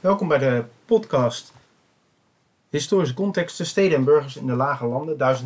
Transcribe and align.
Welkom 0.00 0.28
bij 0.28 0.38
de 0.38 0.64
podcast 0.84 1.52
Historische 2.70 3.14
contexten, 3.14 3.66
steden 3.66 3.98
en 3.98 4.04
burgers 4.04 4.36
in 4.36 4.46
de 4.46 4.54
lage 4.54 4.86
landen 4.86 5.38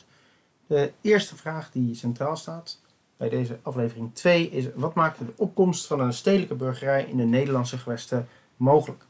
1050-1700. 0.00 0.04
De 0.66 0.92
eerste 1.00 1.36
vraag 1.36 1.70
die 1.70 1.94
centraal 1.94 2.36
staat 2.36 2.80
bij 3.16 3.28
deze 3.28 3.58
aflevering 3.62 4.14
2 4.14 4.50
is: 4.50 4.66
wat 4.74 4.94
maakte 4.94 5.24
de 5.24 5.32
opkomst 5.36 5.86
van 5.86 6.00
een 6.00 6.12
stedelijke 6.12 6.54
burgerij 6.54 7.04
in 7.04 7.16
de 7.16 7.24
Nederlandse 7.24 7.78
gewesten 7.78 8.28
mogelijk? 8.56 9.04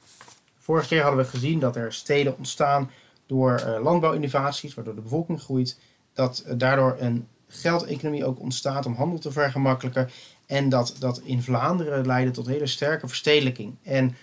Vorige 0.59 0.89
keer 0.89 1.03
hadden 1.03 1.25
we 1.25 1.31
gezien 1.31 1.59
dat 1.59 1.77
er 1.77 1.93
steden 1.93 2.37
ontstaan 2.37 2.91
door 3.27 3.61
uh, 3.61 3.83
landbouwinnovaties, 3.83 4.75
waardoor 4.75 4.95
de 4.95 5.01
bevolking 5.01 5.41
groeit, 5.41 5.79
dat 6.13 6.45
uh, 6.47 6.53
daardoor 6.57 6.97
een 6.99 7.29
geldeconomie 7.55 8.25
ook 8.25 8.41
ontstaat 8.41 8.87
om 8.87 8.95
handel 8.95 9.19
te 9.19 9.33
vergemakkelijken 9.33 10.11
en 10.47 10.69
dat 10.69 10.97
dat 10.99 11.21
in 11.25 11.43
Vlaanderen 11.43 12.07
leidde 12.07 12.31
tot 12.31 12.47
hele 12.47 12.67
sterke 12.67 13.09
verstedelijking. 13.09 13.77
En 13.83 14.17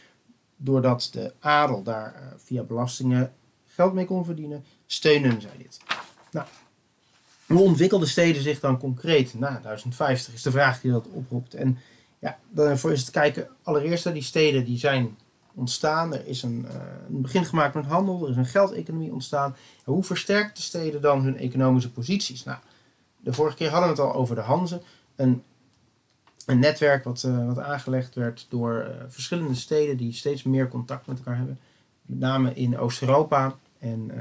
doordat 0.55 1.09
de 1.12 1.34
adel 1.39 1.84
daar 1.84 2.16
uh, 2.16 2.27
via 2.38 2.63
belastingen 2.63 3.34
geld 3.67 3.94
mee 3.94 4.05
kon 4.05 4.25
verdienen, 4.25 4.66
steunen 4.86 5.41
zij 5.41 5.58
dit. 5.58 5.80
Nou, 6.31 6.48
hoe 7.48 7.59
ontwikkelden 7.59 8.08
steden 8.08 8.41
zich 8.41 8.59
dan 8.59 8.77
concreet 8.77 9.34
na 9.34 9.59
1050 9.63 10.34
is 10.34 10.41
de 10.41 10.52
vraag 10.52 10.81
die 10.81 10.91
dat 10.91 11.08
oproept. 11.08 11.53
En 11.53 11.77
ja, 12.20 12.38
daarvoor 12.50 12.91
is 12.91 13.02
het 13.02 13.09
kijken, 13.09 13.48
allereerst 13.63 14.13
die 14.13 14.23
steden 14.23 14.66
die 14.66 14.77
zijn 14.77 15.17
ontstaan. 15.53 16.13
Er 16.13 16.27
is 16.27 16.44
een, 16.44 16.66
uh, 16.70 16.75
een, 17.09 17.22
begin 17.22 17.45
gemaakt 17.45 17.75
met 17.75 17.86
handel, 17.86 18.23
er 18.23 18.30
is 18.30 18.36
een 18.36 18.45
geldeconomie 18.45 19.11
ontstaan. 19.11 19.55
Hoe 19.84 20.03
versterkt 20.03 20.55
de 20.55 20.61
steden 20.61 21.02
dan 21.02 21.22
hun 21.22 21.38
economische 21.38 21.91
posities? 21.91 22.44
Nou, 22.44 22.58
de 23.23 23.34
vorige 23.34 23.55
keer 23.55 23.70
hadden 23.70 23.95
we 23.95 24.02
het 24.02 24.11
al 24.11 24.20
over 24.20 24.35
de 24.35 24.41
Hanze. 24.41 24.81
Een, 25.16 25.43
een 26.45 26.59
netwerk 26.59 27.03
wat, 27.03 27.23
uh, 27.23 27.47
wat 27.47 27.59
aangelegd 27.59 28.16
werd 28.16 28.45
door 28.49 28.85
uh, 28.88 29.03
verschillende 29.07 29.55
steden 29.55 29.97
die 29.97 30.13
steeds 30.13 30.44
meer 30.44 30.67
contact 30.67 31.07
met 31.07 31.17
elkaar 31.17 31.38
hebben. 31.38 31.59
Met 32.02 32.20
name 32.20 32.53
in 32.53 32.77
Oost-Europa 32.77 33.55
en 33.80 34.11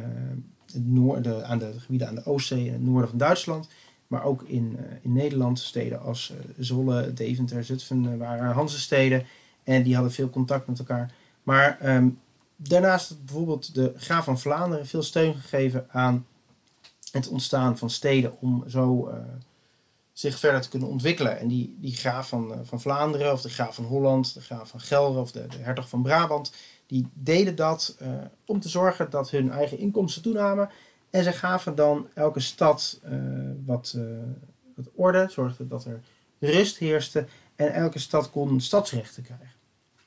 het 0.72 0.86
noorden, 0.86 1.46
aan 1.46 1.58
de 1.58 1.72
gebieden 1.78 2.08
aan 2.08 2.14
de 2.14 2.26
Oostzee 2.26 2.66
en 2.66 2.72
het 2.72 2.84
noorden 2.84 3.08
van 3.08 3.18
Duitsland. 3.18 3.68
Maar 4.06 4.24
ook 4.24 4.42
in, 4.42 4.78
in 5.02 5.12
Nederland, 5.12 5.58
steden 5.58 6.00
als 6.00 6.32
Zwolle, 6.58 7.12
Deventer, 7.12 7.64
Zutphen 7.64 8.18
waren 8.18 8.52
Hanse-steden. 8.52 9.26
En 9.64 9.82
die 9.82 9.94
hadden 9.94 10.12
veel 10.12 10.30
contact 10.30 10.66
met 10.66 10.78
elkaar. 10.78 11.12
Maar 11.42 11.96
um, 11.96 12.18
daarnaast 12.56 13.08
had 13.08 13.24
bijvoorbeeld 13.24 13.74
de 13.74 13.92
Graaf 13.96 14.24
van 14.24 14.38
Vlaanderen 14.38 14.86
veel 14.86 15.02
steun 15.02 15.34
gegeven 15.34 15.86
aan 15.90 16.26
het 17.12 17.28
ontstaan 17.28 17.78
van 17.78 17.91
steden 17.91 18.41
om 18.41 18.64
zo 18.69 19.08
uh, 19.08 19.14
zich 20.12 20.39
verder 20.39 20.61
te 20.61 20.69
kunnen 20.69 20.89
ontwikkelen. 20.89 21.39
En 21.39 21.48
die, 21.48 21.77
die 21.80 21.94
Graaf 21.94 22.28
van, 22.28 22.53
uh, 22.53 22.58
van 22.62 22.80
Vlaanderen, 22.80 23.33
of 23.33 23.42
de 23.42 23.48
Graaf 23.48 23.75
van 23.75 23.84
Holland, 23.84 24.34
de 24.34 24.41
Graaf 24.41 24.69
van 24.69 24.80
Gelre 24.80 25.20
of 25.20 25.33
de, 25.33 25.47
Hertog 25.58 25.88
van 25.88 26.03
Brabant, 26.03 26.53
die 26.86 27.08
deden 27.12 27.56
dat 27.56 27.97
uh, 28.03 28.08
om 28.47 28.61
te 28.61 28.69
zorgen 28.69 29.11
dat 29.11 29.31
hun 29.31 29.50
eigen 29.50 29.78
inkomsten 29.78 30.22
toenamen. 30.22 30.70
En 31.11 31.25
ze 31.25 31.33
gaven 31.33 31.75
dan 31.75 32.08
elke 32.14 32.41
stad 32.41 33.00
wat, 33.66 33.97
wat 34.77 34.88
orde, 34.94 35.27
zorgden 35.31 35.69
dat 35.69 35.84
er 35.84 36.00
rust 36.38 36.78
heerste. 36.78 37.27
En 37.56 37.72
elke 37.72 37.98
stad 37.98 38.31
kon 38.31 38.61
stadsrechten 38.61 39.22
krijgen. 39.22 39.50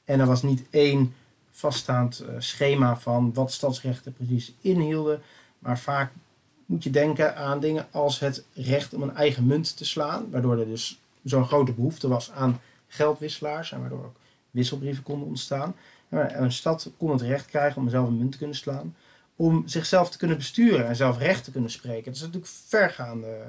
En 0.04 0.20
er 0.20 0.26
was 0.26 0.44
niet 0.44 0.66
één 0.70 1.14
vaststaand 1.52 2.24
schema 2.38 2.98
van 2.98 3.34
wat 3.34 3.52
stadsrechten 3.52 4.14
precies 4.14 4.54
inhielden. 4.62 5.22
Maar 5.59 5.80
vaak 5.80 6.12
moet 6.66 6.83
je 6.83 6.89
denken 6.89 7.36
aan 7.36 7.59
dingen 7.59 7.88
als 7.92 8.19
het 8.19 8.45
recht 8.53 8.94
om 8.94 9.02
een 9.02 9.16
eigen 9.16 9.45
munt 9.45 9.78
te 9.78 9.86
slaan. 9.86 10.30
Waardoor 10.30 10.59
er 10.59 10.66
dus 10.66 11.00
zo'n 11.23 11.45
grote 11.45 11.73
behoefte 11.73 12.08
was 12.08 12.31
aan 12.31 12.59
geldwisselaars. 12.88 13.72
En 13.72 13.80
waardoor 13.80 14.06
ook 14.06 14.16
wisselbrieven 14.52 15.03
konden 15.03 15.28
ontstaan. 15.28 15.75
En 16.09 16.44
een 16.44 16.52
stad 16.52 16.91
kon 16.97 17.11
het 17.11 17.22
recht 17.22 17.45
krijgen 17.45 17.81
om 17.81 17.89
zelf 17.89 18.08
een 18.08 18.17
munt 18.17 18.31
te 18.31 18.38
kunnen 18.38 18.56
slaan. 18.56 18.95
Om 19.36 19.64
zichzelf 19.66 20.09
te 20.09 20.17
kunnen 20.17 20.38
besturen 20.38 20.88
en 20.88 20.95
zelf 20.95 21.17
recht 21.17 21.44
te 21.44 21.52
kunnen 21.52 21.72
spreken. 21.72 22.06
Dat 22.06 22.16
is 22.16 22.22
natuurlijk 22.22 22.52
vergaande 22.68 23.41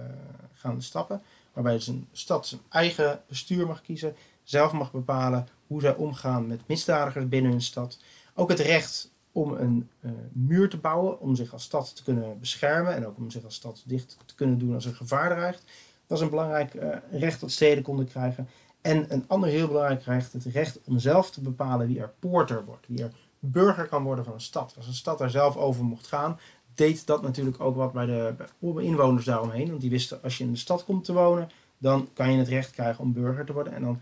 gaande 0.55 0.83
stappen. 0.83 1.23
Waarbij 1.53 1.73
dus 1.73 1.87
een 1.87 2.09
stad 2.13 2.47
zijn 2.47 2.61
eigen 2.69 3.21
bestuur 3.29 3.67
mag 3.67 3.83
kiezen. 3.83 4.17
Zelf 4.43 4.73
mag 4.73 4.93
bepalen 4.93 5.49
hoe 5.67 5.81
zij 5.81 5.95
omgaan 5.95 6.47
met 6.47 6.69
misdadigers 6.69 7.29
binnen 7.29 7.51
hun 7.51 7.63
stad. 7.63 7.99
Ook 8.35 8.49
het 8.49 8.61
recht 8.61 9.11
om 9.35 9.53
een 9.53 9.89
uh, 10.01 10.11
muur 10.33 10.69
te 10.69 10.77
bouwen, 10.77 11.21
om 11.21 11.35
zich 11.35 11.53
als 11.53 11.63
stad 11.63 11.97
te 11.97 12.03
kunnen 12.03 12.39
beschermen 12.41 12.95
en 12.95 13.07
ook 13.07 13.17
om 13.17 13.31
zich 13.31 13.45
als 13.45 13.55
stad 13.55 13.83
dicht 13.87 14.19
te 14.27 14.35
kunnen 14.35 14.59
doen 14.59 14.75
als 14.75 14.87
er 14.87 14.95
gevaar 14.95 15.31
dreigt. 15.31 15.65
Dat 16.07 16.19
is 16.19 16.25
een 16.25 16.31
belangrijk 16.31 16.75
uh, 16.75 16.97
recht 17.11 17.41
dat 17.41 17.51
steden 17.51 17.83
konden 17.83 18.07
krijgen. 18.07 18.49
En 18.81 19.13
een 19.13 19.25
ander 19.27 19.49
heel 19.49 19.67
belangrijk 19.67 20.03
recht, 20.03 20.33
het 20.33 20.45
recht 20.45 20.81
om 20.85 20.99
zelf 20.99 21.31
te 21.31 21.41
bepalen 21.41 21.87
wie 21.87 22.01
er 22.01 22.13
poorter 22.19 22.65
wordt, 22.65 22.87
wie 22.87 23.03
er 23.03 23.13
burger 23.39 23.87
kan 23.87 24.03
worden 24.03 24.25
van 24.25 24.35
een 24.35 24.41
stad. 24.41 24.75
Als 24.77 24.87
een 24.87 24.95
stad 24.95 25.19
daar 25.19 25.31
zelf 25.31 25.57
over 25.57 25.85
mocht 25.85 26.07
gaan, 26.07 26.39
deed 26.75 27.07
dat 27.07 27.23
natuurlijk 27.23 27.61
ook 27.61 27.77
wat 27.77 27.93
bij 27.93 28.07
de, 28.07 28.35
inwoners 28.61 29.25
daaromheen. 29.25 29.69
Want 29.69 29.81
die 29.81 29.91
wisten, 29.91 30.23
als 30.23 30.39
je 30.39 30.45
in 30.45 30.53
de 30.53 30.59
stad 30.59 30.85
komt 30.85 31.05
te 31.05 31.13
wonen, 31.13 31.51
dan 31.79 32.09
kan 32.13 32.33
je 32.33 32.39
het 32.39 32.49
recht 32.49 32.71
krijgen 32.71 33.05
om 33.05 33.13
burger 33.13 33.45
te 33.45 33.53
worden. 33.53 33.73
En 33.73 33.83
dan 33.83 34.01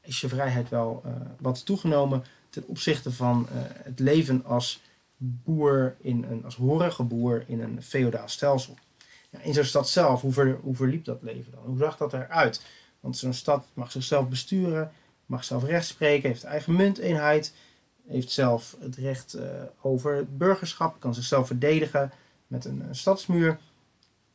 is 0.00 0.20
je 0.20 0.28
vrijheid 0.28 0.68
wel 0.68 1.02
uh, 1.06 1.12
wat 1.40 1.64
toegenomen 1.66 2.24
ten 2.60 2.68
opzichte 2.68 3.12
van 3.12 3.48
uh, 3.52 3.58
het 3.62 3.98
leven 3.98 4.44
als 4.44 4.80
boer, 5.16 5.96
in 6.00 6.24
een, 6.30 6.44
als 6.44 6.56
horige 6.56 7.02
boer 7.02 7.44
in 7.46 7.60
een 7.60 7.82
feodaal 7.82 8.28
stelsel. 8.28 8.74
Ja, 9.30 9.40
in 9.40 9.54
zo'n 9.54 9.64
stad 9.64 9.88
zelf, 9.88 10.20
hoe, 10.20 10.32
ver, 10.32 10.58
hoe 10.62 10.74
verliep 10.74 11.04
dat 11.04 11.22
leven 11.22 11.52
dan? 11.52 11.62
Hoe 11.64 11.78
zag 11.78 11.96
dat 11.96 12.12
eruit? 12.12 12.62
Want 13.00 13.16
zo'n 13.16 13.32
stad 13.32 13.66
mag 13.74 13.92
zichzelf 13.92 14.28
besturen, 14.28 14.92
mag 15.26 15.44
zelf 15.44 15.64
recht 15.64 15.86
spreken, 15.86 16.28
heeft 16.28 16.44
eigen 16.44 16.76
munteenheid, 16.76 17.52
heeft 18.06 18.30
zelf 18.30 18.76
het 18.80 18.96
recht 18.96 19.36
uh, 19.36 19.42
over 19.80 20.14
het 20.14 20.38
burgerschap, 20.38 21.00
kan 21.00 21.14
zichzelf 21.14 21.46
verdedigen 21.46 22.12
met 22.46 22.64
een, 22.64 22.82
stadsmuur. 22.90 23.58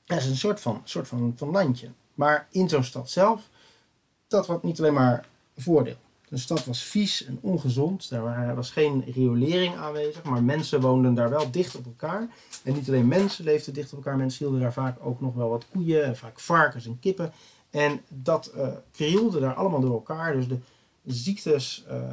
Dat 0.05 0.17
is 0.17 0.25
een 0.25 0.35
soort 0.35 0.59
van, 0.59 0.81
soort 0.83 1.07
van, 1.07 1.33
van 1.35 1.49
landje. 1.49 1.89
Maar 2.13 2.47
in 2.51 2.69
zo'n 2.69 2.83
stad 2.83 3.09
zelf, 3.09 3.49
dat 4.27 4.47
was 4.47 4.61
niet 4.61 4.79
alleen 4.79 4.93
maar 4.93 5.25
voordeel. 5.57 5.97
De 6.31 6.37
stad 6.37 6.65
was 6.65 6.83
vies 6.83 7.25
en 7.25 7.39
ongezond. 7.41 8.09
Er 8.09 8.55
was 8.55 8.71
geen 8.71 9.03
riolering 9.13 9.75
aanwezig, 9.75 10.23
maar 10.23 10.43
mensen 10.43 10.81
woonden 10.81 11.13
daar 11.13 11.29
wel 11.29 11.51
dicht 11.51 11.75
op 11.75 11.85
elkaar. 11.85 12.27
En 12.63 12.73
niet 12.73 12.87
alleen 12.87 13.07
mensen 13.07 13.45
leefden 13.45 13.73
dicht 13.73 13.91
op 13.91 13.97
elkaar, 13.97 14.17
mensen 14.17 14.45
hielden 14.45 14.61
daar 14.61 14.73
vaak 14.73 14.97
ook 15.01 15.21
nog 15.21 15.33
wel 15.33 15.49
wat 15.49 15.65
koeien 15.71 16.03
en 16.03 16.17
vaak 16.17 16.39
varkens 16.39 16.85
en 16.85 16.99
kippen. 16.99 17.33
En 17.69 18.01
dat 18.07 18.51
uh, 18.55 18.67
krielde 18.91 19.39
daar 19.39 19.53
allemaal 19.53 19.79
door 19.79 19.93
elkaar. 19.93 20.33
Dus 20.33 20.47
de 20.47 20.59
ziektes, 21.05 21.85
uh, 21.91 22.03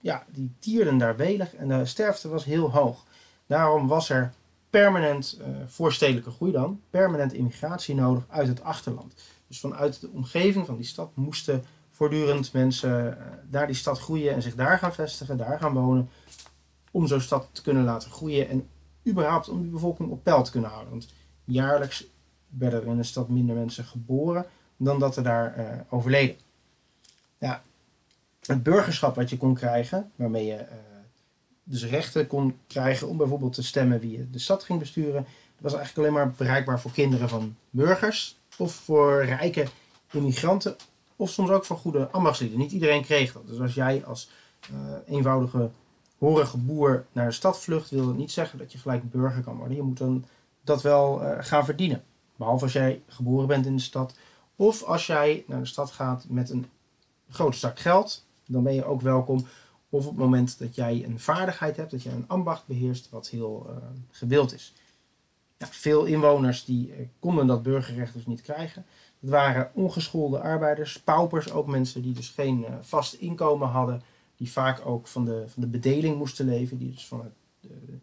ja, 0.00 0.24
die 0.28 0.52
tierden 0.58 0.98
daar 0.98 1.16
welig 1.16 1.54
en 1.54 1.68
de 1.68 1.86
sterfte 1.86 2.28
was 2.28 2.44
heel 2.44 2.70
hoog. 2.70 3.04
Daarom 3.46 3.88
was 3.88 4.10
er 4.10 4.32
permanent, 4.70 5.38
uh, 5.40 5.46
voor 5.66 5.92
stedelijke 5.92 6.30
groei 6.30 6.52
dan, 6.52 6.80
permanent 6.90 7.32
immigratie 7.32 7.94
nodig 7.94 8.24
uit 8.28 8.48
het 8.48 8.62
achterland. 8.62 9.14
Dus 9.46 9.60
vanuit 9.60 10.00
de 10.00 10.08
omgeving 10.08 10.66
van 10.66 10.76
die 10.76 10.86
stad 10.86 11.10
moesten 11.14 11.64
voortdurend 12.00 12.52
mensen 12.52 13.06
uh, 13.06 13.24
daar 13.50 13.66
die 13.66 13.76
stad 13.76 13.98
groeien 13.98 14.34
en 14.34 14.42
zich 14.42 14.54
daar 14.54 14.78
gaan 14.78 14.94
vestigen, 14.94 15.36
daar 15.36 15.58
gaan 15.58 15.72
wonen. 15.72 16.10
Om 16.90 17.06
zo'n 17.06 17.20
stad 17.20 17.48
te 17.52 17.62
kunnen 17.62 17.84
laten 17.84 18.10
groeien 18.10 18.48
en 18.48 18.68
überhaupt 19.06 19.48
om 19.48 19.62
die 19.62 19.70
bevolking 19.70 20.10
op 20.10 20.22
peil 20.22 20.42
te 20.42 20.50
kunnen 20.50 20.70
houden. 20.70 20.90
Want 20.90 21.08
jaarlijks 21.44 22.06
werden 22.48 22.82
er 22.82 22.86
in 22.86 22.96
de 22.96 23.02
stad 23.02 23.28
minder 23.28 23.56
mensen 23.56 23.84
geboren 23.84 24.46
dan 24.76 24.98
dat 24.98 25.16
er 25.16 25.22
daar 25.22 25.58
uh, 25.58 25.64
overleden. 25.88 26.36
Ja, 27.38 27.62
het 28.46 28.62
burgerschap 28.62 29.14
wat 29.14 29.30
je 29.30 29.36
kon 29.36 29.54
krijgen, 29.54 30.10
waarmee 30.16 30.46
je 30.46 30.58
uh, 30.58 30.66
dus 31.64 31.84
rechten 31.84 32.26
kon 32.26 32.58
krijgen 32.66 33.08
om 33.08 33.16
bijvoorbeeld 33.16 33.52
te 33.52 33.62
stemmen 33.62 34.00
wie 34.00 34.18
je 34.18 34.30
de 34.30 34.38
stad 34.38 34.64
ging 34.64 34.78
besturen, 34.78 35.26
was 35.58 35.74
eigenlijk 35.74 36.08
alleen 36.08 36.24
maar 36.24 36.34
bereikbaar 36.36 36.80
voor 36.80 36.92
kinderen 36.92 37.28
van 37.28 37.56
burgers 37.70 38.38
of 38.58 38.72
voor 38.72 39.24
rijke 39.24 39.66
immigranten 40.10 40.76
of 41.20 41.30
soms 41.30 41.50
ook 41.50 41.64
voor 41.64 41.76
goede 41.76 42.08
ambachtslieden. 42.10 42.58
Niet 42.58 42.72
iedereen 42.72 43.02
kreeg 43.02 43.32
dat. 43.32 43.46
Dus 43.46 43.60
als 43.60 43.74
jij 43.74 44.04
als 44.04 44.30
uh, 44.72 45.16
eenvoudige, 45.16 45.70
horige 46.18 46.56
boer 46.56 47.06
naar 47.12 47.26
de 47.26 47.32
stad 47.32 47.58
vlucht, 47.58 47.90
wil 47.90 48.06
dat 48.06 48.16
niet 48.16 48.30
zeggen 48.30 48.58
dat 48.58 48.72
je 48.72 48.78
gelijk 48.78 49.10
burger 49.10 49.42
kan 49.42 49.56
worden. 49.56 49.76
Je 49.76 49.82
moet 49.82 49.98
dan 49.98 50.24
dat 50.64 50.82
wel 50.82 51.22
uh, 51.22 51.36
gaan 51.40 51.64
verdienen. 51.64 52.04
Behalve 52.36 52.64
als 52.64 52.72
jij 52.72 53.02
geboren 53.06 53.46
bent 53.46 53.66
in 53.66 53.76
de 53.76 53.82
stad. 53.82 54.14
Of 54.56 54.82
als 54.82 55.06
jij 55.06 55.44
naar 55.46 55.60
de 55.60 55.66
stad 55.66 55.90
gaat 55.90 56.24
met 56.28 56.50
een 56.50 56.66
grote 57.28 57.58
zak 57.58 57.78
geld, 57.78 58.24
dan 58.46 58.62
ben 58.62 58.74
je 58.74 58.84
ook 58.84 59.00
welkom. 59.00 59.46
Of 59.88 60.04
op 60.04 60.10
het 60.10 60.18
moment 60.18 60.58
dat 60.58 60.74
jij 60.74 61.04
een 61.04 61.20
vaardigheid 61.20 61.76
hebt, 61.76 61.90
dat 61.90 62.02
jij 62.02 62.12
een 62.12 62.28
ambacht 62.28 62.66
beheerst, 62.66 63.10
wat 63.10 63.28
heel 63.28 63.66
uh, 63.68 63.76
gewild 64.10 64.54
is. 64.54 64.74
Veel 65.68 66.04
inwoners 66.04 66.64
die 66.64 67.10
konden 67.18 67.46
dat 67.46 67.62
burgerrecht 67.62 68.14
dus 68.14 68.26
niet 68.26 68.42
krijgen. 68.42 68.86
Het 69.20 69.30
waren 69.30 69.70
ongeschoolde 69.74 70.40
arbeiders, 70.40 71.00
paupers, 71.00 71.50
ook 71.52 71.66
mensen 71.66 72.02
die 72.02 72.14
dus 72.14 72.28
geen 72.28 72.60
uh, 72.60 72.74
vast 72.80 73.14
inkomen 73.14 73.68
hadden, 73.68 74.02
die 74.36 74.52
vaak 74.52 74.86
ook 74.86 75.06
van 75.06 75.24
de, 75.24 75.44
van 75.46 75.62
de 75.62 75.68
bedeling 75.68 76.16
moesten 76.16 76.46
leven, 76.46 76.78
die 76.78 76.90
dus 76.90 77.06
van 77.06 77.32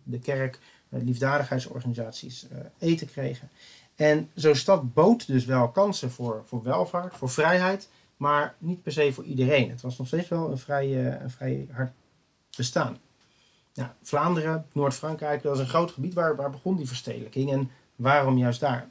de, 0.03 0.19
kerk, 0.19 0.59
uh, 0.89 1.01
liefdadigheidsorganisaties 1.03 2.47
eten 2.77 3.07
kregen. 3.07 3.49
En 3.95 4.29
zo'n 4.33 4.55
stad 4.55 4.93
bood 4.93 5.27
dus 5.27 5.45
wel 5.45 5.69
kansen 5.69 6.11
voor, 6.11 6.43
voor 6.45 6.63
welvaart, 6.63 7.15
voor 7.15 7.29
vrijheid, 7.29 7.89
maar 8.17 8.55
niet 8.57 8.83
per 8.83 8.91
se 8.91 9.13
voor 9.13 9.23
iedereen. 9.23 9.69
Het 9.69 9.81
was 9.81 9.97
nog 9.97 10.07
steeds 10.07 10.27
wel 10.27 10.51
een 10.51 10.57
vrij, 10.57 11.15
een 11.21 11.29
vrij 11.29 11.67
hard 11.71 11.91
bestaan. 12.57 12.97
Nou, 13.77 13.89
Vlaanderen, 14.01 14.65
Noord-Frankrijk, 14.71 15.41
dat 15.41 15.51
was 15.51 15.61
een 15.61 15.69
groot 15.69 15.91
gebied 15.91 16.13
waar, 16.13 16.35
waar 16.35 16.49
begon 16.49 16.75
die 16.75 16.87
verstedelijking 16.87 17.51
en 17.51 17.71
waarom 17.95 18.37
juist 18.37 18.59
daar? 18.59 18.89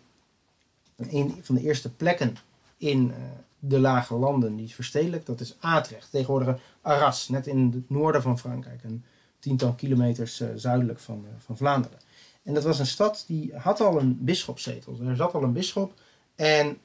een 0.96 1.38
van 1.42 1.54
de 1.54 1.60
eerste 1.60 1.94
plekken 1.94 2.36
in 2.76 3.08
uh, 3.08 3.14
de 3.58 3.78
lage 3.78 4.14
landen 4.14 4.56
die 4.56 4.74
verstedelijkt, 4.74 5.26
dat 5.26 5.40
is 5.40 5.56
Atrecht. 5.60 6.10
Tegenwoordig 6.10 6.60
Arras, 6.80 7.28
net 7.28 7.46
in 7.46 7.70
het 7.74 7.90
noorden 7.90 8.22
van 8.22 8.38
Frankrijk, 8.38 8.84
een 8.84 9.04
tiental 9.38 9.72
kilometers 9.72 10.40
uh, 10.40 10.48
zuidelijk 10.54 10.98
van, 10.98 11.24
uh, 11.24 11.30
van 11.38 11.56
Vlaanderen. 11.56 11.98
En 12.42 12.54
dat 12.54 12.64
was 12.64 12.78
een 12.78 12.86
stad 12.86 13.24
die 13.26 13.56
had 13.56 13.80
al 13.80 14.00
een 14.00 14.24
bisschopszetel. 14.24 14.98
Er 15.00 15.16
zat 15.16 15.34
al 15.34 15.42
een 15.42 15.52
bisschop 15.52 16.00
en 16.34 16.78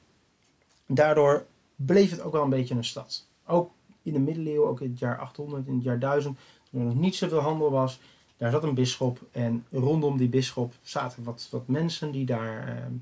daardoor 0.86 1.46
bleef 1.76 2.10
het 2.10 2.20
ook 2.20 2.32
wel 2.32 2.42
een 2.42 2.50
beetje 2.50 2.74
een 2.74 2.84
stad. 2.84 3.26
Ook 3.46 3.70
in 4.02 4.12
de 4.12 4.20
middeleeuwen, 4.20 4.68
ook 4.68 4.80
in 4.80 4.90
het 4.90 4.98
jaar 4.98 5.18
800, 5.18 5.66
in 5.66 5.74
het 5.74 5.82
jaar 5.82 5.98
1000, 5.98 6.38
toen 6.72 6.80
er 6.80 6.86
nog 6.86 7.00
niet 7.00 7.14
zoveel 7.14 7.40
handel 7.40 7.70
was, 7.70 8.00
daar 8.36 8.50
zat 8.50 8.62
een 8.62 8.74
bisschop 8.74 9.20
en 9.30 9.64
rondom 9.70 10.16
die 10.16 10.28
bisschop 10.28 10.74
zaten 10.82 11.24
wat, 11.24 11.48
wat 11.50 11.68
mensen 11.68 12.10
die 12.10 12.26
daar 12.26 12.68
ehm, 12.68 12.92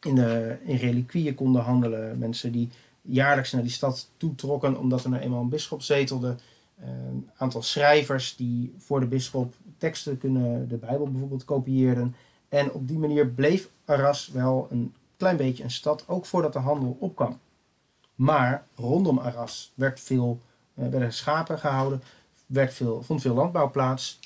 in, 0.00 0.14
de, 0.14 0.56
in 0.64 0.76
reliquieën 0.76 1.34
konden 1.34 1.62
handelen. 1.62 2.18
Mensen 2.18 2.52
die 2.52 2.68
jaarlijks 3.02 3.52
naar 3.52 3.62
die 3.62 3.70
stad 3.70 4.08
toetrokken 4.16 4.78
omdat 4.78 5.04
er 5.04 5.10
nou 5.10 5.22
eenmaal 5.22 5.40
een 5.40 5.48
bisschop 5.48 5.82
zetelde. 5.82 6.36
Een 6.80 7.30
aantal 7.36 7.62
schrijvers 7.62 8.36
die 8.36 8.74
voor 8.78 9.00
de 9.00 9.06
bisschop 9.06 9.54
teksten 9.78 10.18
kunnen, 10.18 10.68
de 10.68 10.76
Bijbel 10.76 11.10
bijvoorbeeld, 11.10 11.44
kopieerden. 11.44 12.14
En 12.48 12.72
op 12.72 12.88
die 12.88 12.98
manier 12.98 13.26
bleef 13.26 13.68
Arras 13.84 14.28
wel 14.28 14.66
een 14.70 14.94
klein 15.16 15.36
beetje 15.36 15.64
een 15.64 15.70
stad, 15.70 16.04
ook 16.08 16.26
voordat 16.26 16.52
de 16.52 16.58
handel 16.58 16.96
opkwam. 17.00 17.38
Maar 18.14 18.66
rondom 18.74 19.18
Arras 19.18 19.72
werd 19.74 20.00
veel, 20.00 20.40
eh, 20.74 20.88
werden 20.88 21.12
schapen 21.12 21.58
gehouden, 21.58 22.02
werd 22.46 22.74
veel, 22.74 23.02
vond 23.02 23.20
veel 23.20 23.34
landbouw 23.34 23.70
plaats. 23.70 24.18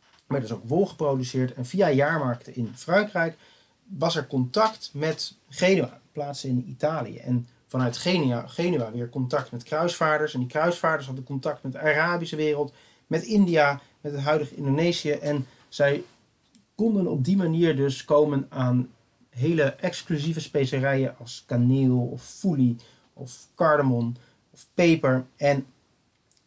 Er 0.00 0.36
werd 0.36 0.42
dus 0.42 0.52
ook 0.52 0.68
wol 0.68 0.86
geproduceerd. 0.86 1.54
En 1.54 1.66
via 1.66 1.90
jaarmarkten 1.90 2.54
in 2.54 2.72
Frankrijk 2.74 3.36
was 3.84 4.16
er 4.16 4.26
contact 4.26 4.90
met 4.92 5.34
Genua, 5.48 6.00
plaatsen 6.12 6.48
in 6.48 6.64
Italië. 6.68 7.16
En 7.16 7.48
vanuit 7.66 7.96
Genua, 7.96 8.46
Genua 8.46 8.92
weer 8.92 9.08
contact 9.08 9.52
met 9.52 9.62
kruisvaarders. 9.62 10.34
En 10.34 10.40
die 10.40 10.48
kruisvaarders 10.48 11.06
hadden 11.06 11.24
contact 11.24 11.62
met 11.62 11.72
de 11.72 11.80
Arabische 11.80 12.36
wereld, 12.36 12.72
met 13.06 13.22
India, 13.22 13.80
met 14.00 14.12
het 14.12 14.20
huidige 14.20 14.54
Indonesië. 14.54 15.10
En 15.10 15.46
zij 15.68 16.04
konden 16.74 17.06
op 17.06 17.24
die 17.24 17.36
manier 17.36 17.76
dus 17.76 18.04
komen 18.04 18.46
aan 18.48 18.88
hele 19.30 19.62
exclusieve 19.62 20.40
specerijen 20.40 21.14
als 21.18 21.44
kaneel 21.46 21.98
of 21.98 22.22
foelie 22.22 22.76
of 23.12 23.46
cardamom 23.54 24.14
of 24.50 24.66
peper. 24.74 25.26
En 25.36 25.66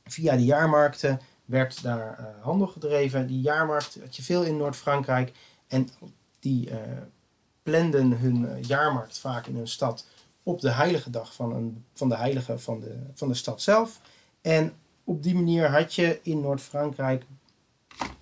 via 0.04 0.36
de 0.36 0.46
jaarmarkten 0.46 1.20
werd 1.46 1.84
daar 1.84 2.20
uh, 2.20 2.44
handel 2.44 2.68
gedreven. 2.68 3.28
Die 3.28 3.42
jaarmarkt 3.42 3.98
had 4.02 4.16
je 4.16 4.24
veel 4.24 4.44
in 4.44 4.58
Noord-Frankrijk. 4.58 5.32
En 5.68 5.90
die 6.40 6.70
uh, 6.70 6.76
planden 7.64 8.18
hun 8.18 8.42
uh, 8.42 8.62
jaarmarkt 8.62 9.18
vaak 9.18 9.48
in 9.48 9.58
een 9.58 9.68
stad 9.68 10.06
op 10.44 10.62
de 10.62 10.72
heilige 10.72 11.10
dag 11.10 11.34
van, 11.34 11.56
een, 11.56 11.86
van 11.94 12.10
de 12.10 12.16
heilige 12.16 12.60
van 12.60 12.80
de, 12.80 12.96
van 13.14 13.28
de 13.28 13.34
stad 13.34 13.62
zelf. 13.62 14.02
En 14.42 14.74
op 15.04 15.24
die 15.24 15.36
manier 15.36 15.70
had 15.70 15.94
je 15.96 16.20
in 16.24 16.42
Noord-Frankrijk 16.42 17.26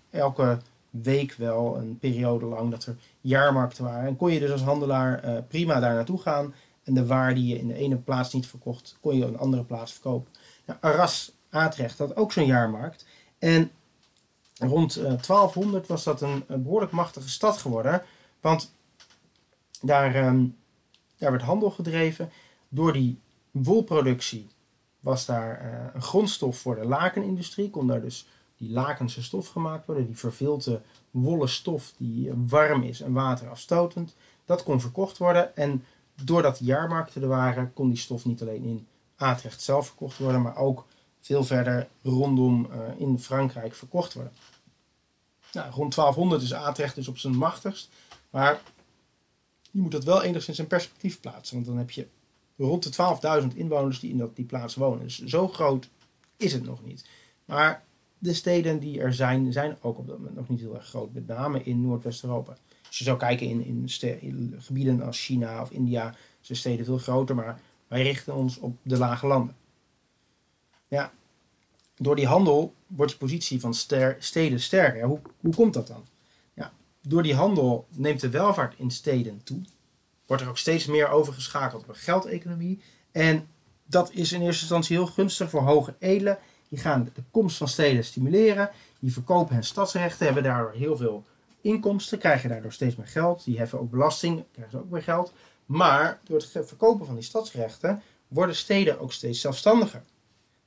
elke 0.09 0.57
week 0.89 1.33
wel 1.33 1.77
een 1.77 1.97
periode 1.99 2.45
lang 2.45 2.71
dat 2.71 2.85
er 2.85 2.95
jaarmarkten 3.21 3.83
waren. 3.83 4.07
En 4.07 4.15
kon 4.15 4.31
je 4.31 4.39
dus 4.39 4.51
als 4.51 4.61
handelaar 4.61 5.43
prima 5.43 5.79
daar 5.79 5.93
naartoe 5.93 6.21
gaan. 6.21 6.53
En 6.83 6.93
de 6.93 7.05
waar 7.05 7.33
die 7.33 7.47
je 7.47 7.59
in 7.59 7.67
de 7.67 7.73
ene 7.73 7.95
plaats 7.95 8.33
niet 8.33 8.47
verkocht, 8.47 8.97
kon 9.01 9.15
je 9.15 9.23
op 9.23 9.29
een 9.29 9.37
andere 9.37 9.63
plaats 9.63 9.91
verkopen. 9.91 10.31
Nou, 10.65 10.79
Arras 10.81 11.31
Atrecht 11.51 11.97
had 11.97 12.15
ook 12.15 12.31
zo'n 12.31 12.45
jaarmarkt. 12.45 13.05
En 13.39 13.71
rond 14.57 14.93
1200 14.93 15.87
was 15.87 16.03
dat 16.03 16.21
een, 16.21 16.43
behoorlijk 16.47 16.91
machtige 16.91 17.29
stad 17.29 17.57
geworden. 17.57 18.03
Want 18.41 18.71
daar, 19.81 20.27
um, 20.27 20.57
daar 21.17 21.31
werd 21.31 21.43
handel 21.43 21.71
gedreven. 21.71 22.31
Door 22.69 22.93
die 22.93 23.19
wolproductie 23.51 24.49
was 24.99 25.25
daar 25.25 25.65
uh, 25.65 25.85
een 25.93 26.01
grondstof 26.01 26.57
voor 26.57 26.75
de 26.75 26.85
lakenindustrie. 26.85 27.69
Kon 27.69 27.87
daar 27.87 28.01
dus 28.01 28.27
die 28.57 28.71
lakense 28.71 29.23
stof 29.23 29.47
gemaakt 29.47 29.85
worden. 29.85 30.05
Die 30.05 30.17
vervilte 30.17 30.81
wollen 31.11 31.49
stof 31.49 31.93
die 31.97 32.31
warm 32.35 32.83
is 32.83 33.01
en 33.01 33.13
waterafstotend. 33.13 34.15
Dat 34.45 34.63
kon 34.63 34.81
verkocht 34.81 35.17
worden. 35.17 35.55
En 35.55 35.85
doordat 36.23 36.59
jaarmarkten 36.59 37.21
er 37.21 37.27
waren, 37.27 37.73
kon 37.73 37.89
die 37.89 37.97
stof 37.97 38.25
niet 38.25 38.41
alleen 38.41 38.63
in 38.63 38.87
Atrecht 39.15 39.61
zelf 39.61 39.87
verkocht 39.87 40.17
worden, 40.17 40.41
maar 40.41 40.57
ook 40.57 40.85
veel 41.21 41.43
verder 41.43 41.87
rondom 42.01 42.67
uh, 42.71 42.77
in 42.97 43.19
Frankrijk 43.19 43.75
verkocht 43.75 44.13
worden. 44.13 44.33
Nou, 45.53 45.71
rond 45.71 45.95
1200 45.95 46.41
is 46.41 46.53
Atrecht 46.53 46.95
dus 46.95 47.07
op 47.07 47.17
zijn 47.17 47.35
machtigst, 47.35 47.89
maar 48.29 48.61
je 49.71 49.81
moet 49.81 49.91
dat 49.91 50.03
wel 50.03 50.23
enigszins 50.23 50.59
in 50.59 50.67
perspectief 50.67 51.19
plaatsen, 51.19 51.55
want 51.55 51.67
dan 51.67 51.77
heb 51.77 51.91
je 51.91 52.07
rond 52.57 52.95
de 52.95 53.43
12.000 53.51 53.57
inwoners 53.57 53.99
die 53.99 54.11
in 54.11 54.17
dat, 54.17 54.35
die 54.35 54.45
plaats 54.45 54.75
wonen. 54.75 55.03
Dus 55.03 55.23
zo 55.23 55.47
groot 55.47 55.89
is 56.37 56.53
het 56.53 56.63
nog 56.63 56.83
niet. 56.85 57.05
Maar 57.45 57.83
de 58.17 58.33
steden 58.33 58.79
die 58.79 58.99
er 58.99 59.13
zijn, 59.13 59.53
zijn 59.53 59.77
ook 59.81 59.97
op 59.97 60.07
dat 60.07 60.17
moment 60.17 60.35
nog 60.35 60.49
niet 60.49 60.59
heel 60.59 60.75
erg 60.75 60.85
groot, 60.85 61.13
met 61.13 61.27
name 61.27 61.63
in 61.63 61.81
Noordwest-Europa. 61.81 62.57
Als 62.87 62.97
je 62.97 63.03
zou 63.03 63.17
kijken 63.17 63.47
in, 63.47 63.65
in, 63.65 63.87
in, 64.19 64.55
gebieden 64.57 65.01
als 65.01 65.25
China 65.25 65.61
of 65.61 65.71
India, 65.71 66.15
zijn 66.41 66.57
steden 66.57 66.85
veel 66.85 66.97
groter, 66.97 67.35
maar 67.35 67.61
wij 67.87 68.01
richten 68.01 68.35
ons 68.35 68.57
op 68.59 68.77
de 68.81 68.97
lage 68.97 69.27
landen. 69.27 69.55
Ja, 70.91 71.11
door 71.95 72.15
die 72.15 72.27
handel 72.27 72.73
wordt 72.87 73.11
de 73.11 73.17
positie 73.17 73.59
van 73.59 73.73
steden 74.19 74.59
sterker. 74.59 75.03
Hoe, 75.03 75.19
hoe 75.39 75.55
komt 75.55 75.73
dat 75.73 75.87
dan? 75.87 76.05
Ja, 76.53 76.71
door 77.01 77.23
die 77.23 77.35
handel 77.35 77.87
neemt 77.89 78.19
de 78.19 78.29
welvaart 78.29 78.73
in 78.77 78.91
steden 78.91 79.43
toe. 79.43 79.61
Wordt 80.25 80.43
er 80.43 80.49
ook 80.49 80.57
steeds 80.57 80.85
meer 80.85 81.09
overgeschakeld 81.09 81.83
op 81.83 81.89
een 81.89 81.95
geldeconomie. 81.95 82.81
En 83.11 83.47
dat 83.85 84.11
is 84.11 84.31
in 84.31 84.41
eerste 84.41 84.61
instantie 84.61 84.97
heel 84.97 85.05
gunstig 85.07 85.49
voor 85.49 85.61
hoge 85.61 85.95
edelen. 85.99 86.37
Die 86.69 86.79
gaan 86.79 87.09
de 87.13 87.23
komst 87.31 87.57
van 87.57 87.67
steden 87.67 88.03
stimuleren. 88.03 88.69
Die 88.99 89.13
verkopen 89.13 89.53
hun 89.53 89.63
stadsrechten, 89.63 90.25
hebben 90.25 90.43
daardoor 90.43 90.73
heel 90.73 90.97
veel 90.97 91.25
inkomsten, 91.61 92.19
krijgen 92.19 92.49
daardoor 92.49 92.73
steeds 92.73 92.95
meer 92.95 93.07
geld. 93.07 93.43
Die 93.43 93.57
heffen 93.57 93.79
ook 93.79 93.91
belasting, 93.91 94.43
krijgen 94.51 94.77
ze 94.77 94.83
ook 94.83 94.89
meer 94.89 95.03
geld. 95.03 95.33
Maar 95.65 96.19
door 96.23 96.37
het 96.37 96.67
verkopen 96.67 97.05
van 97.05 97.15
die 97.15 97.23
stadsrechten 97.23 98.01
worden 98.27 98.55
steden 98.55 98.99
ook 98.99 99.11
steeds 99.13 99.41
zelfstandiger. 99.41 100.03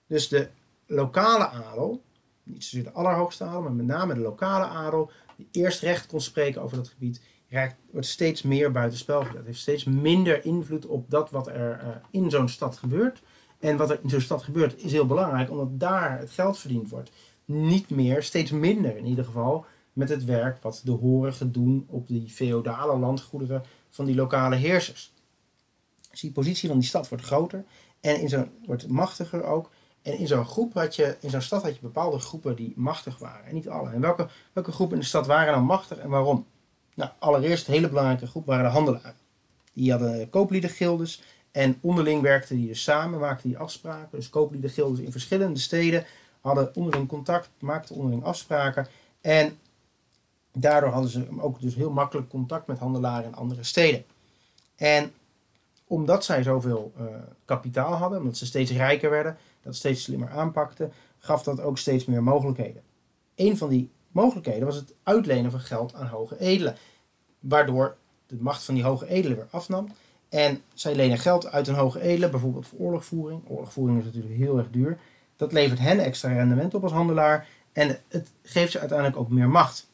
Dus 0.07 0.29
de 0.29 0.49
lokale 0.87 1.49
adel, 1.49 2.03
niet 2.43 2.65
zozeer 2.65 2.85
de 2.85 2.93
allerhoogste 2.93 3.45
adel, 3.45 3.63
maar 3.63 3.73
met 3.73 3.87
name 3.87 4.15
de 4.15 4.21
lokale 4.21 4.65
adel, 4.65 5.11
die 5.37 5.49
eerst 5.51 5.81
recht 5.81 6.07
kon 6.07 6.21
spreken 6.21 6.63
over 6.63 6.77
dat 6.77 6.89
gebied, 6.89 7.21
wordt 7.91 8.07
steeds 8.07 8.43
meer 8.43 8.71
buitenspel 8.71 9.25
gezet. 9.25 9.45
Heeft 9.45 9.61
steeds 9.61 9.85
minder 9.85 10.45
invloed 10.45 10.87
op 10.87 11.11
dat 11.11 11.31
wat 11.31 11.47
er 11.47 11.83
uh, 11.83 11.89
in 12.11 12.31
zo'n 12.31 12.49
stad 12.49 12.77
gebeurt. 12.77 13.23
En 13.59 13.77
wat 13.77 13.91
er 13.91 13.99
in 14.03 14.09
zo'n 14.09 14.21
stad 14.21 14.43
gebeurt 14.43 14.83
is 14.83 14.93
heel 14.93 15.07
belangrijk, 15.07 15.51
omdat 15.51 15.81
daar 15.81 16.19
het 16.19 16.31
geld 16.31 16.59
verdiend 16.59 16.91
wordt. 16.91 17.11
Niet 17.45 17.91
meer, 17.91 18.23
steeds 18.23 18.51
minder 18.51 18.97
in 18.97 19.07
ieder 19.07 19.25
geval, 19.25 19.67
met 19.93 20.09
het 20.09 20.25
werk 20.25 20.63
wat 20.63 20.81
de 20.85 20.91
horigen 20.91 21.53
doen 21.53 21.87
op 21.89 22.09
die 22.09 22.29
feodale 22.29 22.99
landgoederen 22.99 23.63
van 23.91 24.05
die 24.05 24.15
lokale 24.15 24.57
heersers. 24.57 25.13
Dus 26.11 26.21
die 26.21 26.33
positie 26.33 26.69
van 26.69 26.79
die 26.79 26.89
stad 26.89 27.09
wordt 27.09 27.25
groter 27.25 27.65
en 28.01 28.21
in 28.21 28.29
zo'n 28.29 28.51
wordt 28.67 28.89
machtiger 28.89 29.45
ook. 29.45 29.71
En 30.05 30.19
in 30.19 30.27
zo'n 30.27 30.45
groep 30.45 30.75
had 30.75 30.97
je, 30.97 31.17
in 31.21 31.31
zo'n 31.31 31.41
stad 31.41 31.63
had 31.63 31.75
je 31.75 31.81
bepaalde 31.81 32.19
groepen 32.19 32.57
die 32.57 32.73
machtig 32.77 33.19
waren. 33.19 33.47
En 33.47 33.55
niet 33.55 33.69
alle. 33.69 33.91
En 33.91 34.01
welke, 34.01 34.29
welke 34.53 34.73
groepen 34.73 34.95
in 34.95 35.01
de 35.01 35.09
stad 35.09 35.27
waren 35.27 35.55
dan 35.55 35.65
machtig 35.65 35.99
en 35.99 36.09
waarom? 36.09 36.47
Nou, 36.95 37.11
allereerst 37.19 37.67
een 37.67 37.75
hele 37.75 37.89
belangrijke 37.89 38.27
groep 38.27 38.47
waren 38.47 38.65
de 38.65 38.71
handelaren. 38.71 39.17
Die 39.73 39.91
hadden 39.91 40.31
koopliedengildes 40.31 41.23
en 41.51 41.79
onderling 41.81 42.23
werkten 42.23 42.57
die 42.57 42.67
dus 42.67 42.83
samen, 42.83 43.21
maakten 43.21 43.49
die 43.49 43.59
afspraken. 43.59 44.09
Dus 44.19 44.31
koopliedengildes 44.31 45.01
in 45.01 45.13
verschillende 45.13 45.59
steden 45.59 46.05
hadden 46.41 46.75
onderling 46.75 47.09
contact, 47.09 47.51
maakten 47.59 47.95
onderling 47.95 48.25
afspraken. 48.25 48.87
En 49.21 49.59
daardoor 50.53 50.91
hadden 50.91 51.11
ze 51.11 51.27
ook 51.39 51.61
dus 51.61 51.75
heel 51.75 51.91
makkelijk 51.91 52.29
contact 52.29 52.67
met 52.67 52.79
handelaren 52.79 53.25
in 53.25 53.35
andere 53.35 53.63
steden. 53.63 54.05
En 54.77 55.13
omdat 55.87 56.25
zij 56.25 56.43
zoveel 56.43 56.93
uh, 56.99 57.07
kapitaal 57.45 57.93
hadden, 57.93 58.19
omdat 58.19 58.37
ze 58.37 58.47
steeds 58.47 58.71
rijker 58.71 59.11
werden, 59.11 59.37
dat 59.65 59.75
steeds 59.75 60.03
slimmer 60.03 60.31
aanpakten, 60.31 60.93
gaf 61.19 61.43
dat 61.43 61.61
ook 61.61 61.79
steeds 61.79 62.05
meer 62.05 62.23
mogelijkheden. 62.23 62.83
Een 63.35 63.57
van 63.57 63.69
die 63.69 63.91
mogelijkheden 64.13 64.67
was 64.67 64.77
het 64.77 64.95
uitlenen 65.03 65.51
van 65.51 65.61
geld 65.61 65.95
aan 65.95 66.07
hoge 66.07 66.41
edelen, 66.41 66.77
waardoor 67.41 67.97
de 68.27 68.37
macht 68.41 68.65
van 68.65 68.75
die 68.75 68.85
hoge 68.85 69.07
edelen 69.07 69.37
weer 69.37 69.47
afnam. 69.51 69.89
En 70.29 70.63
zij 70.75 70.95
lenen 70.95 71.19
geld 71.19 71.47
uit 71.47 71.69
een 71.69 71.75
hoge 71.75 72.01
edelen, 72.01 72.31
bijvoorbeeld 72.31 72.67
voor 72.67 72.79
oorlogvoering. 72.79 73.43
Oorlogvoering 73.49 73.99
is 73.99 74.05
natuurlijk 74.05 74.35
heel 74.35 74.59
erg 74.59 74.71
duur. 74.71 74.99
Dat 75.37 75.53
levert 75.53 75.79
hen 75.79 75.99
extra 75.99 76.33
rendement 76.33 76.75
op 76.75 76.83
als 76.83 76.93
handelaar 76.93 77.49
en 77.73 77.99
het 78.09 78.31
geeft 78.43 78.73
ze 78.73 78.79
uiteindelijk 78.79 79.19
ook 79.19 79.29
meer 79.31 79.49
macht. 79.49 79.89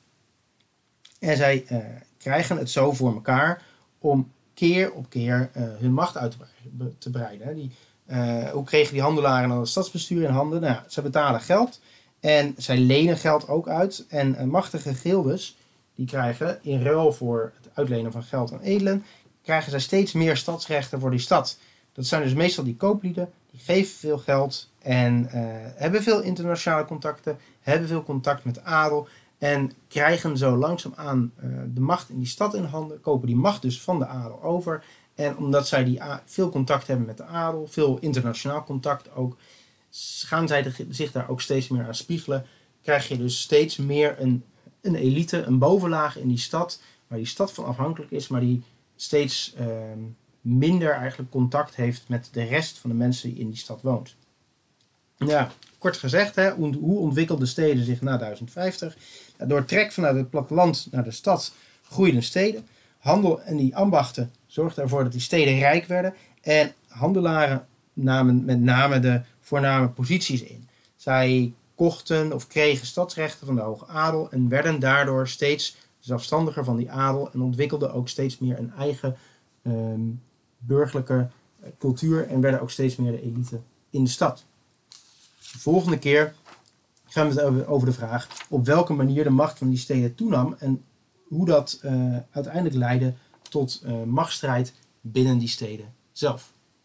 En 1.18 1.36
zij 1.36 1.64
uh, 1.72 1.78
krijgen 2.18 2.56
het 2.56 2.70
zo 2.70 2.92
voor 2.92 3.14
elkaar 3.14 3.62
om 3.98 4.32
keer 4.54 4.92
op 4.92 5.08
keer 5.08 5.50
uh, 5.56 5.62
hun 5.62 5.92
macht 5.92 6.16
uit 6.16 6.36
te 6.98 7.10
breiden. 7.10 7.54
Die 7.54 7.70
Eh, 7.70 7.89
hoe 8.52 8.64
kregen 8.64 8.92
die 8.92 9.02
handelaren 9.02 9.48
dan 9.48 9.58
het 9.58 9.68
stadsbestuur 9.68 10.22
in 10.22 10.30
handen? 10.30 10.60
Nou, 10.60 10.76
ze 10.88 11.02
betalen 11.02 11.40
geld 11.40 11.80
en 12.20 12.54
zij 12.56 12.78
lenen 12.78 13.16
geld 13.16 13.48
ook 13.48 13.68
uit. 13.68 14.04
En 14.08 14.48
machtige 14.48 14.94
gildes, 14.94 15.56
die 15.94 16.06
krijgen 16.06 16.58
in 16.62 16.82
ruil 16.82 17.12
voor 17.12 17.52
het 17.62 17.70
uitlenen 17.74 18.12
van 18.12 18.22
geld 18.22 18.52
aan 18.52 18.60
edelen, 18.60 19.04
krijgen 19.42 19.70
zij 19.70 19.80
steeds 19.80 20.12
meer 20.12 20.36
stadsrechten 20.36 21.00
voor 21.00 21.10
die 21.10 21.20
stad. 21.20 21.58
Dat 21.92 22.06
zijn 22.06 22.22
dus 22.22 22.34
meestal 22.34 22.64
die 22.64 22.76
kooplieden, 22.76 23.30
die 23.50 23.60
geven 23.60 23.98
veel 23.98 24.18
geld 24.18 24.70
en 24.82 25.22
uh, 25.22 25.30
hebben 25.74 26.02
veel 26.02 26.20
internationale 26.20 26.84
contacten, 26.84 27.38
hebben 27.60 27.88
veel 27.88 28.04
contact 28.04 28.44
met 28.44 28.64
adel 28.64 29.08
en 29.40 29.72
krijgen 29.88 30.36
zo 30.36 30.56
langzaamaan 30.56 31.32
uh, 31.44 31.60
de 31.74 31.80
macht 31.80 32.08
in 32.08 32.18
die 32.18 32.26
stad 32.26 32.54
in 32.54 32.64
handen, 32.64 33.00
kopen 33.00 33.26
die 33.26 33.36
macht 33.36 33.62
dus 33.62 33.80
van 33.80 33.98
de 33.98 34.06
adel 34.06 34.42
over. 34.42 34.84
En 35.14 35.36
omdat 35.36 35.68
zij 35.68 35.84
die 35.84 36.00
veel 36.24 36.48
contact 36.48 36.86
hebben 36.86 37.06
met 37.06 37.16
de 37.16 37.24
adel, 37.24 37.66
veel 37.66 37.98
internationaal 37.98 38.64
contact 38.64 39.14
ook, 39.14 39.36
gaan 40.24 40.48
zij 40.48 40.72
zich 40.88 41.12
daar 41.12 41.28
ook 41.28 41.40
steeds 41.40 41.68
meer 41.68 41.86
aan 41.86 41.94
spiegelen. 41.94 42.46
Krijg 42.82 43.08
je 43.08 43.16
dus 43.16 43.40
steeds 43.40 43.76
meer 43.76 44.20
een, 44.20 44.44
een 44.80 44.94
elite, 44.94 45.42
een 45.42 45.58
bovenlaag 45.58 46.16
in 46.18 46.28
die 46.28 46.38
stad, 46.38 46.82
waar 47.06 47.18
die 47.18 47.26
stad 47.26 47.52
van 47.52 47.64
afhankelijk 47.64 48.10
is, 48.10 48.28
maar 48.28 48.40
die 48.40 48.62
steeds 48.96 49.54
uh, 49.60 49.66
minder 50.40 50.90
eigenlijk 50.90 51.30
contact 51.30 51.76
heeft 51.76 52.08
met 52.08 52.28
de 52.32 52.42
rest 52.42 52.78
van 52.78 52.90
de 52.90 52.96
mensen 52.96 53.30
die 53.30 53.38
in 53.38 53.48
die 53.48 53.58
stad 53.58 53.82
woont. 53.82 54.16
Ja, 55.26 55.50
kort 55.78 55.96
gezegd, 55.96 56.34
hè, 56.34 56.50
hoe 56.50 56.98
ontwikkelden 56.98 57.48
steden 57.48 57.84
zich 57.84 58.00
na 58.00 58.16
1050? 58.16 58.96
Door 59.38 59.64
trek 59.64 59.92
vanuit 59.92 60.16
het 60.16 60.30
platteland 60.30 60.88
naar 60.90 61.04
de 61.04 61.10
stad 61.10 61.52
groeiden 61.82 62.22
steden. 62.22 62.66
Handel 62.98 63.42
en 63.42 63.56
die 63.56 63.76
ambachten 63.76 64.32
zorgden 64.46 64.82
ervoor 64.82 65.02
dat 65.02 65.12
die 65.12 65.20
steden 65.20 65.58
rijk 65.58 65.86
werden. 65.86 66.14
En 66.40 66.72
handelaren 66.88 67.66
namen 67.92 68.44
met 68.44 68.60
name 68.60 68.98
de 68.98 69.20
voorname 69.40 69.88
posities 69.88 70.42
in. 70.42 70.68
Zij 70.96 71.52
kochten 71.74 72.32
of 72.32 72.46
kregen 72.46 72.86
stadsrechten 72.86 73.46
van 73.46 73.54
de 73.54 73.62
hoge 73.62 73.86
adel 73.86 74.30
en 74.30 74.48
werden 74.48 74.80
daardoor 74.80 75.28
steeds 75.28 75.76
zelfstandiger 75.98 76.64
van 76.64 76.76
die 76.76 76.90
adel 76.90 77.30
en 77.32 77.40
ontwikkelden 77.40 77.92
ook 77.92 78.08
steeds 78.08 78.38
meer 78.38 78.58
een 78.58 78.72
eigen 78.78 79.16
um, 79.62 80.22
burgerlijke 80.58 81.28
cultuur 81.78 82.28
en 82.28 82.40
werden 82.40 82.60
ook 82.60 82.70
steeds 82.70 82.96
meer 82.96 83.12
de 83.12 83.22
elite 83.22 83.60
in 83.90 84.04
de 84.04 84.10
stad. 84.10 84.44
De 85.52 85.58
volgende 85.58 85.98
keer 85.98 86.34
gaan 87.04 87.28
we 87.28 87.40
het 87.40 87.66
over, 87.66 87.86
de 87.86 87.92
vraag 87.92 88.28
op 88.48 88.66
welke 88.66 88.92
manier 88.92 89.24
de 89.24 89.30
macht 89.30 89.58
van 89.58 89.68
die 89.68 89.78
steden 89.78 90.14
toenam 90.14 90.56
en 90.58 90.84
hoe 91.28 91.46
dat 91.46 91.80
uh, 91.84 92.16
uiteindelijk 92.30 92.74
leidde 92.74 93.14
tot 93.42 93.82
uh, 93.86 94.02
machtsstrijd 94.02 94.74
binnen 95.00 95.38
die 95.38 95.48
steden 95.48 95.94
zelf. 96.12 96.52